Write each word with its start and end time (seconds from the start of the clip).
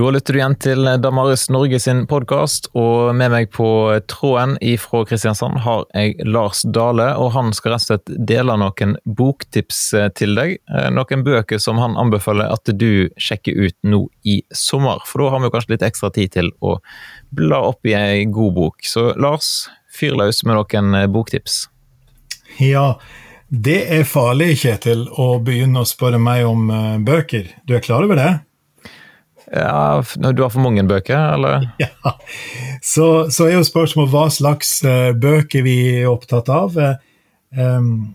Da 0.00 0.08
lytter 0.10 0.32
du 0.32 0.38
igjen 0.38 0.54
til 0.56 0.86
Damaris 1.04 1.42
Norge 1.52 1.76
sin 1.82 2.06
podkast, 2.08 2.70
og 2.78 3.10
med 3.18 3.34
meg 3.34 3.50
på 3.52 3.66
tråden 4.08 4.54
ifra 4.64 5.02
Kristiansand 5.04 5.60
har 5.60 5.82
jeg 5.92 6.24
Lars 6.24 6.62
Dale. 6.64 7.10
og 7.20 7.34
Han 7.34 7.52
skal 7.52 7.74
rett 7.74 7.84
og 7.84 7.90
slett 7.90 8.14
dele 8.30 8.56
noen 8.62 8.96
boktips 9.04 9.82
til 10.16 10.40
deg. 10.40 10.56
Eh, 10.72 10.88
noen 10.96 11.26
bøker 11.26 11.60
som 11.60 11.76
han 11.82 12.00
anbefaler 12.00 12.48
at 12.48 12.72
du 12.80 13.12
sjekker 13.20 13.60
ut 13.60 13.76
nå 13.84 14.06
i 14.24 14.40
sommer. 14.56 15.04
For 15.04 15.20
da 15.20 15.34
har 15.34 15.44
vi 15.44 15.52
kanskje 15.52 15.74
litt 15.74 15.88
ekstra 15.90 16.14
tid 16.16 16.32
til 16.38 16.48
å 16.64 16.78
bla 17.36 17.60
opp 17.68 17.84
i 17.84 17.98
ei 17.98 18.24
god 18.24 18.56
bok. 18.56 18.80
Så 18.80 19.10
Lars, 19.20 19.68
fyr 19.92 20.16
løs 20.16 20.40
med 20.48 20.56
noen 20.56 20.96
boktips. 21.12 21.66
Ja, 22.56 22.94
det 23.52 23.82
er 23.92 24.08
farlig, 24.08 24.54
Kjetil, 24.64 25.10
å 25.12 25.34
begynne 25.44 25.84
å 25.84 25.96
spørre 25.96 26.22
meg 26.22 26.48
om 26.48 26.70
eh, 26.72 26.94
bøker. 27.04 27.58
Du 27.68 27.76
er 27.76 27.84
klar 27.84 28.08
over 28.08 28.16
det? 28.16 28.38
Ja, 29.50 30.02
Du 30.32 30.42
har 30.42 30.50
for 30.50 30.62
mange 30.62 30.84
bøker, 30.86 31.34
eller? 31.34 31.70
Ja, 31.82 32.14
Så, 32.82 33.30
så 33.30 33.48
er 33.48 33.58
jo 33.58 33.64
spørsmålet 33.66 34.12
hva 34.14 34.28
slags 34.30 34.78
uh, 34.86 35.10
bøker 35.18 35.64
vi 35.66 35.76
er 36.00 36.10
opptatt 36.10 36.48
av. 36.52 36.78
Um, 37.50 38.14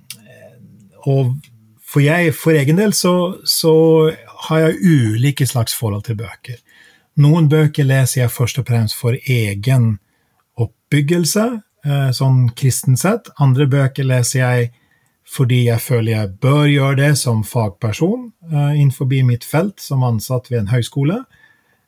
og 1.06 1.36
for, 1.84 2.02
jeg, 2.02 2.34
for 2.36 2.56
egen 2.56 2.80
del 2.80 2.96
så, 2.96 3.36
så, 3.44 3.76
har 4.46 4.60
jeg 4.62 4.80
ulike 4.84 5.46
slags 5.48 5.74
forhold 5.74 6.04
til 6.06 6.20
bøker. 6.20 6.58
Noen 7.18 7.48
bøker 7.50 7.88
leser 7.88 8.22
jeg 8.22 8.34
først 8.34 8.60
og 8.62 8.68
fremst 8.68 8.98
for 9.00 9.16
egen 9.18 9.96
oppbyggelse, 10.62 11.46
uh, 11.88 12.10
sånn 12.16 12.50
kristen 12.56 13.00
sett. 13.00 13.32
Andre 13.42 13.68
bøker 13.72 14.08
leser 14.08 14.44
jeg 14.44 14.74
fordi 15.26 15.66
jeg 15.66 15.82
føler 15.82 16.12
jeg 16.12 16.36
bør 16.44 16.66
gjøre 16.70 17.00
det 17.00 17.12
som 17.18 17.42
fagperson 17.48 18.30
uh, 18.54 18.74
innenfor 18.76 19.10
mitt 19.26 19.44
felt 19.44 19.82
som 19.82 20.06
ansatt 20.06 20.52
ved 20.52 20.64
en 20.64 20.74
høyskole. 20.74 21.24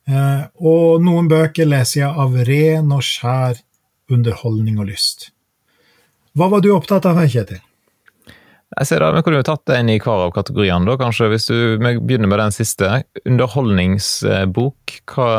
Uh, 0.09 0.47
og 0.57 1.03
noen 1.03 1.29
bøker 1.29 1.67
leser 1.67 2.01
jeg 2.05 2.11
av 2.25 2.35
ren 2.47 2.91
og 2.95 3.03
skjær 3.05 3.61
underholdning 4.09 4.79
og 4.79 4.89
lyst. 4.89 5.31
Hva 6.37 6.49
var 6.49 6.61
du 6.61 6.71
opptatt 6.73 7.05
av 7.09 7.17
her, 7.19 7.29
Kjetil? 7.29 7.61
Jeg 8.77 8.89
ser 8.89 9.01
da, 9.01 9.13
Vi 9.15 9.23
kunne 9.23 9.39
jo 9.39 9.47
tatt 9.47 9.63
det 9.69 9.77
inn 9.79 9.89
i 9.89 9.99
hver 9.99 10.27
av 10.27 10.33
kategoriene. 10.35 10.85
da, 10.85 10.97
kanskje. 10.99 11.29
Hvis 11.31 11.47
du 11.47 11.77
begynner 11.79 12.27
med 12.27 12.39
den 12.39 12.53
siste. 12.53 13.03
Underholdningsbok. 13.25 14.99
Hva 15.07 15.29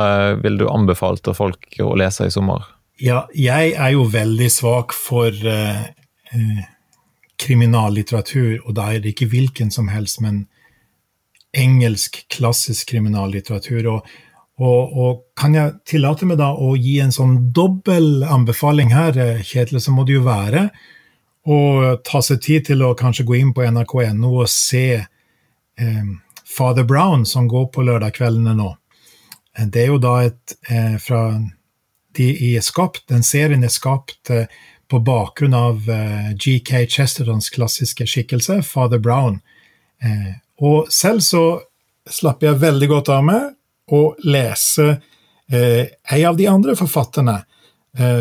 vil 0.42 0.58
du 0.58 0.66
anbefale 0.68 1.20
til 1.22 1.36
folk 1.36 1.78
å 1.84 1.94
lese 1.98 2.26
i 2.26 2.34
sommer? 2.34 2.66
Ja, 2.98 3.26
jeg 3.30 3.76
er 3.78 3.92
jo 3.94 4.08
veldig 4.10 4.48
svak 4.50 4.96
for 4.96 5.30
uh, 5.30 5.84
kriminallitteratur, 7.38 8.58
og 8.64 8.74
da 8.78 8.92
er 8.92 9.02
det 9.02 9.14
ikke 9.14 9.30
hvilken 9.32 9.70
som 9.74 9.90
helst, 9.92 10.20
men 10.24 10.46
engelsk, 11.56 12.20
klassisk 12.32 12.90
kriminallitteratur. 12.92 13.88
Og, 13.92 14.08
og, 14.58 14.96
og, 14.98 15.24
kan 15.38 15.54
jeg 15.54 15.76
tillate 15.88 16.26
meg 16.28 16.40
da 16.40 16.50
å 16.52 16.74
gi 16.76 16.98
en 17.02 17.14
sånn 17.14 17.36
dobbel 17.54 18.24
anbefaling 18.26 18.92
her, 18.94 19.18
eh, 19.22 19.42
Kjetil, 19.46 19.80
så 19.80 19.94
må 19.94 20.04
det 20.06 20.18
jo 20.18 20.26
være 20.26 20.68
å 21.48 21.58
ta 22.04 22.20
seg 22.24 22.42
tid 22.44 22.66
til 22.68 22.82
å 22.84 22.96
kanskje 22.98 23.24
gå 23.28 23.38
inn 23.38 23.54
på 23.56 23.64
nrk.no 23.64 24.32
og 24.42 24.50
se 24.52 24.86
eh, 24.98 26.10
Father 26.48 26.84
Brown, 26.84 27.24
som 27.26 27.48
går 27.48 27.70
på 27.72 27.84
lørdagskveldene 27.86 28.56
nå. 28.58 28.72
Eh, 29.56 29.66
det 29.66 29.84
er 29.84 29.94
jo 29.94 30.02
da 30.02 30.16
et 30.26 30.58
eh, 30.68 30.98
fra 31.02 31.22
de 32.18 32.56
er 32.56 32.64
skapt, 32.64 33.04
Den 33.08 33.22
serien 33.22 33.62
er 33.62 33.70
skapt 33.70 34.30
eh, 34.34 34.48
på 34.88 35.00
bakgrunn 35.00 35.54
av 35.54 35.90
eh, 35.90 36.32
GK 36.34 36.86
Chestertons 36.88 37.50
klassiske 37.50 38.06
skikkelse, 38.06 38.62
Father 38.62 38.98
Brown. 38.98 39.40
Uh, 40.04 40.34
og 40.62 40.92
selv 40.94 41.24
så 41.26 41.42
slapper 42.08 42.52
jeg 42.52 42.62
veldig 42.62 42.88
godt 42.92 43.08
av 43.10 43.24
med 43.26 43.48
å 43.90 44.02
lese 44.24 44.86
uh, 44.94 45.84
en 46.14 46.26
av 46.30 46.38
de 46.38 46.48
andre 46.50 46.76
forfatterne, 46.78 47.42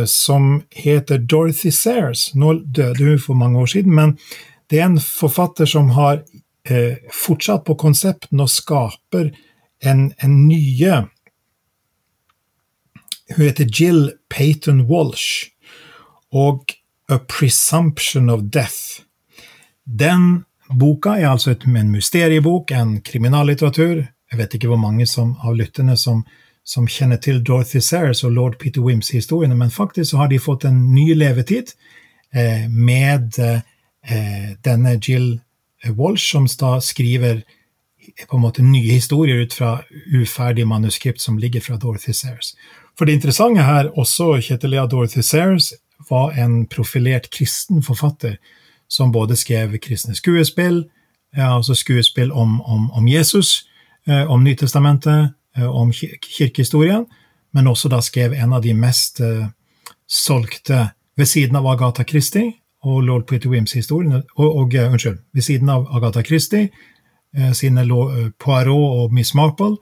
som 0.10 0.64
heter 0.74 1.20
Dorothy 1.30 1.70
Sayers. 1.76 2.32
Nå 2.34 2.54
døde 2.64 3.04
hun 3.04 3.20
for 3.22 3.38
mange 3.38 3.60
år 3.62 3.68
siden, 3.70 3.94
men 3.94 4.14
det 4.72 4.80
er 4.80 4.88
en 4.88 4.96
forfatter 5.04 5.70
som 5.70 5.92
har 5.94 6.24
fortsatt 7.14 7.66
på 7.68 7.76
konsepten 7.78 8.42
og 8.42 8.50
skaper 8.50 9.28
en, 9.86 10.08
en 10.18 10.34
nye 10.48 11.04
Hun 13.36 13.44
heter 13.44 13.70
Jill 13.70 14.02
Payton 14.34 14.88
Walsh 14.90 15.52
og 16.32 16.74
A 17.10 17.18
Presumption 17.18 18.30
of 18.30 18.42
Death. 18.54 19.02
Den 19.86 20.44
boka 20.80 21.10
er 21.10 21.30
altså 21.30 21.52
et, 21.52 21.64
en 21.64 21.92
mysteriebok, 21.92 22.72
en 22.72 23.02
kriminallitteratur. 23.02 24.04
Jeg 24.32 24.40
vet 24.40 24.54
ikke 24.54 24.68
hvor 24.68 24.82
mange 24.82 25.08
som, 25.08 25.36
av 25.44 25.56
lytterne 25.56 25.96
som, 25.98 26.26
som, 26.66 26.88
kjenner 26.88 27.18
til 27.24 27.40
Dorothy 27.44 27.80
Sayers 27.80 28.24
og 28.28 28.32
lord 28.36 28.58
Peter 28.60 28.82
Wims-historiene, 28.84 29.56
men 29.56 29.72
faktisk 29.72 30.12
så 30.12 30.18
har 30.18 30.28
de 30.28 30.40
fått 30.40 30.66
en 30.68 30.82
ny 30.94 31.14
levetid 31.16 31.72
eh, 32.36 32.68
med 32.68 33.40
eh, 33.40 34.52
denne 34.66 34.98
Jill 35.00 35.40
Walsh, 35.96 36.32
som 36.32 36.48
da 36.60 36.80
skriver 36.84 37.46
på 38.28 38.38
en 38.38 38.44
måte 38.44 38.64
nye 38.64 38.92
historier 38.92 39.44
ut 39.44 39.54
fra 39.54 39.82
uferdig 40.16 40.68
manuskript 40.68 41.22
som 41.22 41.38
ligger 41.38 41.62
fra 41.62 41.78
Dorothy 41.78 42.12
Sayers. 42.12 42.56
For 42.98 43.06
det 43.06 43.14
interessante 43.14 43.64
her 43.64 43.92
også, 44.00 44.40
Kjetil, 44.42 44.74
er 44.74 44.88
Dorothy 44.88 45.22
Sayers 45.22 45.74
var 46.10 46.32
en 46.40 46.66
profilert 46.68 47.30
kristen 47.30 47.84
forfatter 47.84 48.38
som 48.88 49.12
både 49.12 49.36
skrev 49.36 49.78
kristne 49.84 50.16
skuespill, 50.16 50.86
altså 51.36 51.76
skuespill 51.76 52.32
om, 52.32 52.62
om, 52.62 52.92
om 52.92 53.08
Jesus, 53.08 53.68
eh, 54.08 54.32
om 54.32 54.44
Nytestamentet, 54.44 55.34
eh, 55.58 55.76
om 55.76 55.92
kirkehistorien, 56.38 57.06
men 57.54 57.68
også 57.68 57.90
da 57.90 58.02
skrev 58.02 58.34
en 58.34 58.54
av 58.54 58.62
de 58.62 58.74
mest 58.74 59.22
uh, 59.24 59.48
solgte 60.08 60.90
ved 61.18 61.26
siden 61.26 61.56
av 61.56 61.66
Agatha 61.68 62.04
Christie 62.04 62.52
og 62.84 63.02
lord 63.04 63.26
Peter 63.28 63.50
Wims-historiene 63.50 64.22
og, 64.36 64.58
og 64.58 64.76
uh, 64.76 64.92
Unnskyld, 64.92 65.18
ved 65.34 65.42
siden 65.42 65.70
av 65.70 65.88
Agatha 65.96 66.22
Christie, 66.22 66.70
sine 67.54 67.84
Poirot 68.40 69.02
og 69.02 69.14
Miss 69.14 69.34
Marple, 69.36 69.76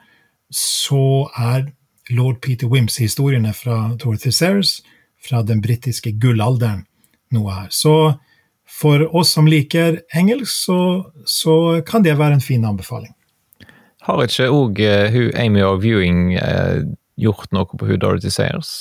så 0.51 1.29
er 1.37 1.67
lord 2.09 2.41
Peter 2.41 2.67
Wims-historiene 2.67 3.53
fra 3.53 3.95
Dorothy 4.01 4.31
Sayers 4.33 4.81
fra 5.23 5.43
den 5.43 5.61
britiske 5.61 6.11
gullalderen 6.21 6.85
noe 7.33 7.53
her. 7.53 7.67
Så 7.69 8.15
for 8.69 9.05
oss 9.15 9.33
som 9.35 9.47
liker 9.47 10.01
engelsk, 10.13 10.51
så, 10.65 10.79
så 11.25 11.81
kan 11.87 12.03
det 12.03 12.17
være 12.19 12.39
en 12.39 12.43
fin 12.43 12.65
anbefaling. 12.65 13.13
Har 14.05 14.21
ikke 14.25 14.49
òg 14.53 14.81
uh, 14.81 15.07
hun 15.13 15.31
Amy 15.41 15.63
of 15.65 15.81
Viewing 15.83 16.35
uh, 16.37 16.81
gjort 17.17 17.49
noe 17.55 17.69
på 17.69 17.89
hun 17.89 18.01
Dorothy 18.01 18.29
Sayers? 18.33 18.71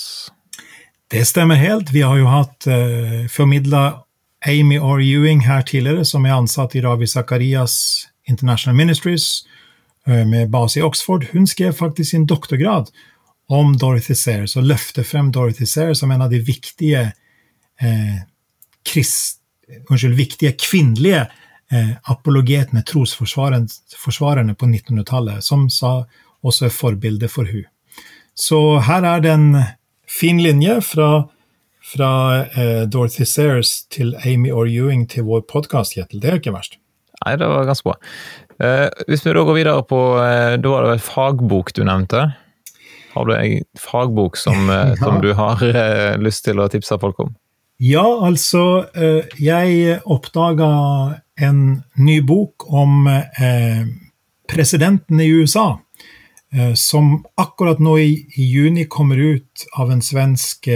Det 1.13 1.25
stemmer 1.29 1.61
helt. 1.61 1.93
Vi 1.95 2.03
har 2.05 2.19
jo 2.19 2.29
hatt 2.29 2.67
uh, 2.69 2.75
eh, 2.75 3.21
formidla 3.31 3.85
Amy 4.49 4.77
R. 4.77 5.01
Ewing 5.01 5.45
her 5.47 5.63
tidligere, 5.65 6.05
som 6.05 6.27
er 6.27 6.37
ansatt 6.37 6.75
i 6.77 6.83
Ravi 6.85 7.07
Zakarias 7.09 8.09
International 8.29 8.77
Ministries 8.77 9.47
med 10.05 10.51
base 10.53 10.77
i 10.77 10.83
Oxford. 10.85 11.25
Hun 11.33 11.47
skrev 11.49 11.73
faktisk 11.73 12.11
sin 12.11 12.27
doktorgrad 12.29 12.91
om 13.53 13.75
Dorothy 13.77 14.17
Sayers 14.17 14.57
og 14.57 14.67
løfter 14.69 15.07
frem 15.07 15.31
Dorothy 15.33 15.67
Sayers 15.69 16.01
som 16.01 16.13
en 16.15 16.25
av 16.25 16.33
de 16.33 16.41
viktige, 16.45 17.11
eh, 17.81 18.19
krist, 18.87 19.41
unnskyld, 19.89 20.17
viktige 20.17 20.55
kvinnelige 20.61 21.27
eh, 21.73 21.93
apologetene, 22.11 22.85
trosforsvarerne 22.87 24.55
på 24.55 24.69
1900-tallet, 24.71 25.45
som 25.45 25.69
sa 25.73 26.03
også 26.45 26.69
er 26.69 26.75
forbilde 26.75 27.31
for 27.33 27.49
hun. 27.49 27.65
Så 28.35 28.61
her 28.85 29.07
er 29.07 29.23
det 29.23 29.33
en 29.33 29.51
fin 30.11 30.41
linje 30.43 30.81
fra, 30.85 31.27
fra 31.95 32.11
eh, 32.45 32.85
Dorothy 32.91 33.27
Sayers 33.29 33.85
til 33.93 34.15
Amy 34.25 34.53
Orr 34.53 34.71
Ewing 34.71 35.07
til 35.11 35.29
vår 35.29 35.45
podkast, 35.51 35.95
Kjetil. 35.95 36.23
Det 36.23 36.31
er 36.31 36.41
ikke 36.41 36.55
verst. 36.55 36.81
Nei, 37.25 37.37
det 37.41 37.49
var 37.49 37.69
ganske 37.69 37.89
bra. 37.89 37.99
Eh, 38.63 38.89
hvis 39.09 39.25
vi 39.25 39.35
da 39.35 39.45
går 39.47 39.57
videre 39.57 39.83
på 39.83 39.99
eh, 40.23 40.55
Da 40.63 40.71
var 40.71 40.85
det 40.85 40.93
vel 40.93 41.01
fagbok 41.03 41.73
du 41.75 41.81
nevnte? 41.87 42.29
Har 43.15 43.27
du 43.27 43.35
en 43.37 43.65
fagbok 43.79 44.37
som, 44.37 44.71
eh, 44.71 44.89
ja. 44.89 44.97
som, 44.97 45.21
du 45.23 45.33
har 45.33 45.63
eh, 45.63 46.19
lyst 46.19 46.45
til 46.49 46.61
å 46.61 46.69
tipse 46.73 46.99
folk 47.01 47.21
om? 47.23 47.35
Ja, 47.83 48.07
altså 48.23 48.87
eh, 48.95 49.27
Jeg 49.43 49.99
oppdaga 50.05 50.71
en 51.35 51.83
ny 51.99 52.21
bok 52.23 52.69
om 52.71 53.09
presidenten 54.47 55.19
i 55.19 55.27
USA. 55.35 55.81
Som 56.79 57.25
akkurat 57.35 57.81
nå 57.83 57.97
i, 57.99 58.13
juni 58.39 58.85
kommer 58.87 59.19
ut 59.19 59.65
av 59.75 59.91
en 59.91 59.99
svensk 59.99 60.69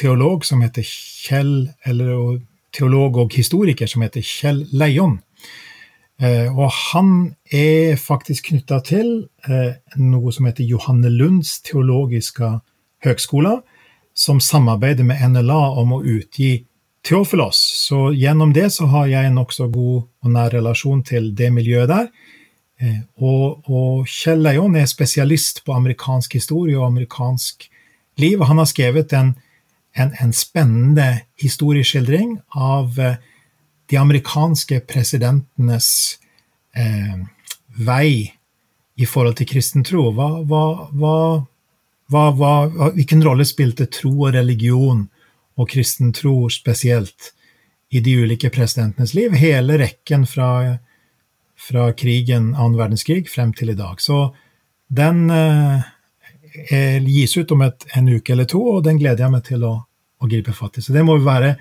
teolog 0.00 0.46
som 0.48 0.62
heter 0.64 0.86
Kjell 0.88 1.68
Eller 1.84 2.38
teolog 2.72 3.18
og 3.20 3.36
historiker 3.36 3.90
som 3.90 4.06
heter 4.06 4.24
Kjell 4.24 4.64
Leion. 4.72 5.18
Eh, 6.20 6.48
og 6.50 6.70
han 6.92 7.12
er 7.52 7.96
faktisk 7.98 8.50
knytta 8.50 8.80
til 8.86 9.14
eh, 9.48 9.78
noe 9.96 10.32
som 10.34 10.46
heter 10.46 10.66
Johanne 10.68 11.10
Lunds 11.10 11.60
teologiske 11.66 12.58
høgskole, 13.02 13.60
som 14.14 14.42
samarbeider 14.44 15.06
med 15.08 15.22
NLA 15.32 15.62
om 15.80 15.96
å 15.96 16.02
utgi 16.04 16.66
Teofilos. 17.02 17.58
Så 17.88 18.12
gjennom 18.14 18.52
det 18.54 18.68
så 18.76 18.86
har 18.92 19.08
jeg 19.10 19.26
en 19.26 19.40
nokså 19.40 19.66
god 19.72 20.04
og 20.22 20.30
nær 20.30 20.52
relasjon 20.54 21.02
til 21.02 21.32
det 21.34 21.48
miljøet 21.54 21.90
der. 21.90 22.12
Eh, 22.78 23.00
og, 23.18 23.66
og 23.66 24.06
Kjell 24.10 24.44
Leion 24.44 24.76
er 24.78 24.86
spesialist 24.90 25.64
på 25.66 25.74
amerikansk 25.74 26.38
historie 26.38 26.78
og 26.78 26.86
amerikansk 26.92 27.66
liv. 28.22 28.40
og 28.40 28.46
Han 28.52 28.62
har 28.62 28.70
skrevet 28.70 29.12
en, 29.18 29.34
en, 29.98 30.14
en 30.22 30.32
spennende 30.36 31.08
historieskildring 31.42 32.38
av 32.54 32.98
eh, 33.00 33.18
de 33.92 33.98
amerikanske 34.00 34.80
presidentenes 34.88 35.88
eh, 36.72 37.18
vei 37.76 38.32
i 38.96 39.06
forhold 39.06 39.36
til 39.36 39.50
kristen 39.50 39.84
tro. 39.84 40.06
Hva, 40.16 40.28
hva, 40.48 41.16
hva, 42.08 42.52
hvilken 42.96 43.24
rolle 43.24 43.44
spilte 43.48 43.90
tro 43.92 44.14
og 44.14 44.32
religion, 44.32 45.04
og 45.60 45.68
kristen 45.68 46.14
tro 46.16 46.46
spesielt, 46.48 47.34
i 47.92 48.00
de 48.00 48.14
ulike 48.24 48.48
presidentenes 48.48 49.12
liv? 49.12 49.36
Hele 49.36 49.76
rekken 49.82 50.24
fra, 50.24 50.78
fra 51.60 51.90
krigen, 51.92 52.54
annen 52.54 52.78
verdenskrig, 52.80 53.26
frem 53.28 53.52
til 53.52 53.74
i 53.74 53.76
dag. 53.76 54.00
Så 54.00 54.30
den 54.88 55.26
eh, 55.36 56.96
gis 57.12 57.36
ut 57.36 57.52
om 57.52 57.68
et, 57.68 57.84
en 57.92 58.08
uke 58.08 58.32
eller 58.32 58.48
to, 58.48 58.64
og 58.78 58.88
den 58.88 59.04
gleder 59.04 59.26
jeg 59.26 59.36
meg 59.36 59.44
til 59.52 59.68
å, 59.68 59.74
å 59.84 60.32
gripe 60.32 60.56
fatt 60.56 60.80
i. 60.80 60.88
Så 60.88 60.96
det 60.96 61.04
må 61.04 61.20
være 61.20 61.58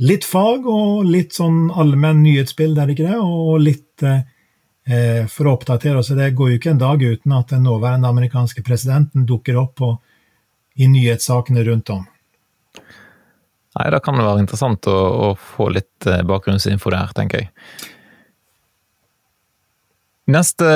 litt 0.00 0.24
fag 0.24 0.66
og 0.68 1.04
litt 1.08 1.34
sånn 1.36 1.66
allmenn 1.70 2.22
nyhetsbilde, 2.24 2.80
er 2.80 2.88
det 2.88 2.96
ikke 2.96 3.10
det? 3.10 3.18
Og 3.20 3.60
litt 3.62 4.06
eh, 4.06 4.22
eh, 4.88 5.26
for 5.30 5.48
å 5.48 5.56
oppdatere 5.58 6.00
oss. 6.00 6.12
Det 6.16 6.30
går 6.36 6.54
jo 6.54 6.60
ikke 6.60 6.72
en 6.74 6.82
dag 6.82 7.02
uten 7.02 7.36
at 7.36 7.52
den 7.52 7.66
nåværende 7.68 8.08
amerikanske 8.08 8.64
presidenten 8.66 9.26
dukker 9.28 9.60
opp 9.60 9.76
på, 9.82 9.92
i 10.80 10.88
nyhetssakene 10.88 11.64
rundt 11.68 11.92
om. 11.92 12.06
Nei, 13.72 13.88
Da 13.92 14.00
kan 14.04 14.16
det 14.16 14.24
være 14.24 14.44
interessant 14.44 14.88
å, 14.88 14.96
å 14.96 15.32
få 15.36 15.68
litt 15.72 16.08
eh, 16.08 16.24
bakgrunnsinfo 16.28 16.92
der, 16.92 17.12
tenker 17.16 17.44
jeg. 17.44 17.52
Neste, 20.32 20.66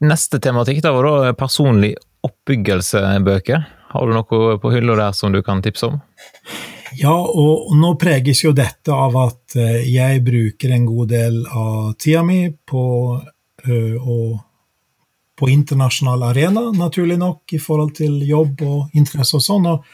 neste 0.00 0.40
tematikk 0.42 0.80
da 0.82 0.90
var 0.96 1.06
da 1.06 1.34
personlig 1.36 1.92
oppbyggelsebøker. 2.26 3.66
Har 3.92 4.08
du 4.08 4.14
noe 4.16 4.56
på 4.58 4.72
hylla 4.72 4.96
der 4.98 5.12
som 5.14 5.34
du 5.34 5.42
kan 5.46 5.60
tipse 5.62 5.92
om? 5.92 6.00
Ja, 6.96 7.14
og 7.14 7.74
nå 7.76 7.92
preges 8.00 8.40
jo 8.44 8.54
dette 8.56 8.94
av 8.94 9.16
at 9.20 9.56
eh, 9.58 9.84
jeg 9.90 10.22
bruker 10.24 10.72
en 10.72 10.86
god 10.88 11.10
del 11.12 11.40
av 11.50 11.94
tida 12.00 12.22
mi 12.24 12.46
på 12.50 12.84
og 13.66 14.36
på 15.36 15.48
internasjonal 15.50 16.22
arena, 16.28 16.60
naturlig 16.70 17.16
nok, 17.18 17.52
i 17.52 17.58
forhold 17.58 17.96
til 17.98 18.20
jobb 18.24 18.62
og 18.64 18.94
interesse 18.96 19.36
og 19.36 19.42
sånn. 19.42 19.66
Og, 19.68 19.88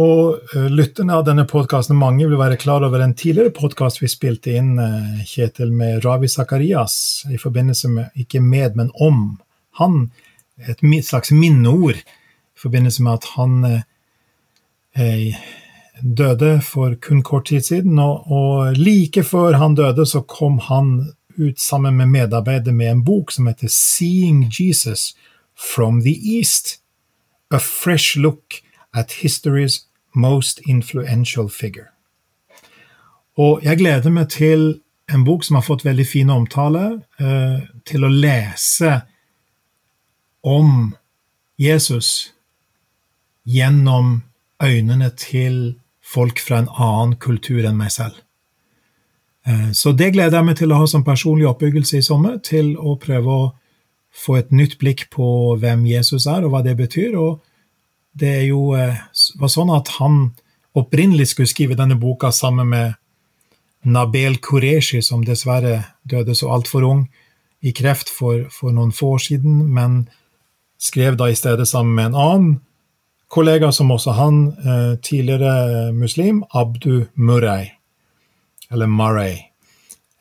og 0.00 0.54
lytterne 0.72 1.18
av 1.18 1.26
denne 1.28 1.44
podkasten, 1.50 1.98
mange 1.98 2.26
vil 2.26 2.40
være 2.40 2.58
klar 2.58 2.86
over 2.86 3.04
en 3.04 3.14
tidligere 3.14 3.52
podkast 3.54 4.00
vi 4.02 4.08
spilte 4.10 4.56
inn, 4.58 4.72
Kjetil, 5.28 5.70
med 5.76 6.00
Ravi 6.06 6.30
Sakarias, 6.32 6.96
i 7.30 7.38
forbindelse 7.38 7.92
med, 7.92 8.10
ikke 8.24 8.42
med, 8.42 8.80
men 8.80 8.90
om 8.98 9.22
han. 9.78 10.02
Et 10.66 10.82
slags 11.06 11.30
minneord 11.36 12.00
i 12.00 12.58
forbindelse 12.64 13.06
med 13.06 13.20
at 13.20 13.30
han 13.36 13.54
eh, 14.96 15.38
døde 16.02 16.60
for 16.62 16.94
kun 17.02 17.22
kort 17.22 17.46
tid 17.50 17.60
siden. 17.60 17.98
Og, 17.98 18.30
og 18.30 18.76
like 18.76 19.24
før 19.24 19.56
han 19.58 19.74
døde, 19.74 20.06
så 20.06 20.20
kom 20.20 20.58
han 20.58 21.12
ut 21.38 21.60
sammen 21.60 21.96
med 21.96 22.06
medarbeidere 22.06 22.74
med 22.74 22.90
en 22.90 23.04
bok 23.04 23.32
som 23.32 23.46
heter 23.46 23.68
Seeing 23.68 24.44
Jesus 24.50 25.14
from 25.56 26.02
the 26.02 26.16
East. 26.36 26.80
A 27.50 27.58
fresh 27.58 28.18
look 28.18 28.62
at 28.94 29.10
history's 29.24 29.86
most 30.14 30.60
influential 30.66 31.48
figure. 31.48 31.86
Og 33.36 33.60
jeg 33.62 33.78
gleder 33.78 34.10
meg 34.10 34.28
til 34.28 34.80
en 35.10 35.24
bok 35.24 35.44
som 35.44 35.56
har 35.58 35.64
fått 35.66 35.84
veldig 35.84 36.06
fin 36.06 36.30
omtale, 36.30 37.00
eh, 37.18 37.62
til 37.86 38.04
å 38.04 38.10
lese 38.12 39.00
om 40.42 40.94
Jesus 41.58 42.32
gjennom 43.44 44.22
øynene 44.62 45.10
til 45.16 45.80
folk 46.10 46.42
fra 46.42 46.60
en 46.60 46.72
annen 46.74 47.16
kultur 47.22 47.62
enn 47.66 47.78
meg 47.78 47.92
selv. 47.94 48.18
Eh, 49.46 49.70
så 49.76 49.92
det 49.96 50.12
gleder 50.16 50.40
jeg 50.40 50.48
meg 50.48 50.58
til 50.58 50.72
å 50.74 50.80
ha 50.82 50.88
som 50.90 51.06
personlig 51.06 51.48
oppbyggelse 51.50 52.00
i 52.00 52.04
sommer, 52.04 52.38
til 52.44 52.74
å 52.78 52.96
prøve 53.00 53.36
å 53.36 53.48
få 54.10 54.40
et 54.40 54.50
nytt 54.50 54.76
blikk 54.80 55.06
på 55.14 55.56
hvem 55.60 55.86
Jesus 55.86 56.26
er, 56.26 56.44
og 56.44 56.54
hva 56.54 56.64
det 56.66 56.76
betyr. 56.78 57.16
Og 57.18 57.40
det 58.18 58.32
er 58.42 58.46
jo 58.50 58.72
eh, 58.78 58.98
var 59.40 59.52
sånn 59.52 59.72
at 59.74 59.94
han 60.00 60.22
opprinnelig 60.78 61.32
skulle 61.32 61.50
skrive 61.50 61.78
denne 61.78 61.98
boka 61.98 62.30
sammen 62.34 62.70
med 62.70 62.98
Nabel 63.82 64.36
Qureshi, 64.44 65.00
som 65.02 65.24
dessverre 65.24 65.80
døde 66.04 66.34
så 66.36 66.50
altfor 66.52 66.84
ung 66.86 67.04
i 67.64 67.72
kreft 67.76 68.10
for, 68.12 68.46
for, 68.52 68.72
noen 68.72 68.92
få 68.92 69.14
år 69.16 69.22
siden, 69.24 69.62
men 69.72 70.02
skrev 70.80 71.16
da 71.20 71.28
i 71.28 71.36
stedet 71.36 71.68
sammen 71.68 71.96
med 71.96 72.10
en 72.10 72.20
annen 72.20 72.52
kollega, 73.30 73.72
som 73.72 73.90
også 73.94 74.10
han, 74.18 74.40
eh, 74.58 74.96
tidligere 75.02 75.92
muslim, 75.92 76.44
Abdu 76.50 77.06
Murray 77.14 77.70
eller 78.70 78.86
Murray. 78.86 79.38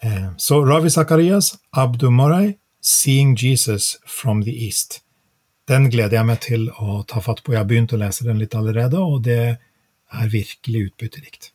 Eh, 0.01 0.29
så 0.37 0.65
Ravi 0.65 0.89
Zakarias, 0.89 1.53
Abdu 1.71 2.09
Murray, 2.09 2.53
'Seeing 2.81 3.35
Jesus 3.35 3.97
from 4.05 4.43
the 4.43 4.51
East'. 4.51 5.01
Den 5.67 5.89
gleder 5.89 6.17
jeg 6.17 6.25
meg 6.25 6.39
til 6.39 6.69
å 6.69 7.03
ta 7.07 7.19
fatt 7.19 7.43
på. 7.43 7.51
Jeg 7.51 7.59
har 7.59 7.65
begynt 7.65 7.93
å 7.93 7.99
lese 7.99 8.23
den 8.25 8.39
litt 8.39 8.55
allerede, 8.55 8.97
og 8.97 9.23
det 9.23 9.57
er 10.13 10.27
virkelig 10.27 10.89
utbytterikt. 10.89 11.51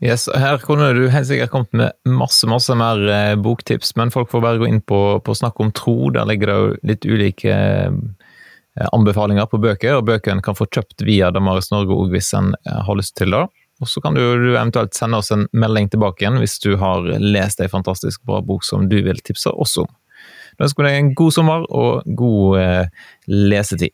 Yes, 0.00 0.28
her 0.34 0.58
kunne 0.58 0.92
du 0.94 1.08
helt 1.08 1.26
sikkert 1.26 1.50
kommet 1.50 1.72
med 1.72 1.92
masse 2.04 2.46
masse 2.46 2.74
mer 2.76 3.00
eh, 3.08 3.34
boktips, 3.34 3.94
men 3.96 4.12
folk 4.12 4.30
får 4.30 4.42
bare 4.44 4.58
gå 4.60 4.68
inn 4.68 4.80
på, 4.80 5.20
på 5.24 5.36
Snakk 5.36 5.60
om 5.60 5.72
tro. 5.72 6.10
Der 6.12 6.28
ligger 6.28 6.46
det 6.46 6.56
jo 6.56 6.74
litt 6.82 7.06
ulike 7.08 7.54
anbefalinger 8.92 9.48
på 9.50 9.60
bøker, 9.62 9.98
og 9.98 10.08
bøkene 10.08 10.44
kan 10.44 10.56
få 10.56 10.68
kjøpt 10.68 11.04
via 11.06 11.30
Damaris 11.34 11.70
Norge 11.72 11.96
òg 11.96 12.12
hvis 12.12 12.32
en 12.36 12.52
eh, 12.58 12.82
har 12.86 12.98
lyst 12.98 13.16
til 13.18 13.32
det. 13.32 13.46
Og 13.80 13.90
så 13.92 14.00
kan 14.00 14.16
du 14.16 14.22
eventuelt 14.22 14.96
sende 14.96 15.20
oss 15.20 15.32
en 15.34 15.44
melding 15.52 15.90
tilbake 15.92 16.24
igjen 16.24 16.38
hvis 16.40 16.56
du 16.64 16.78
har 16.80 17.04
lest 17.20 17.60
ei 17.60 17.68
fantastisk 17.68 18.22
bra 18.28 18.40
bok 18.44 18.64
som 18.64 18.88
du 18.88 18.98
vil 19.04 19.20
tipse 19.24 19.52
oss 19.52 19.76
om. 19.82 19.88
Da 20.56 20.64
ønsker 20.64 20.82
vi 20.82 20.88
deg 20.88 21.00
en 21.02 21.14
god 21.18 21.34
sommer 21.36 21.66
og 21.68 22.06
god 22.16 22.60
eh, 22.62 23.08
lesetid. 23.28 23.92